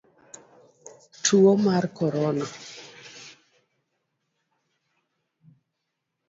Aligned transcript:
Tuo 1.23 1.51
mar 1.65 1.83
korona 1.97 2.45